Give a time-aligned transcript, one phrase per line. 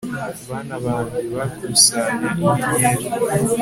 [0.49, 3.05] Bana banjye bakusanya inyenyeri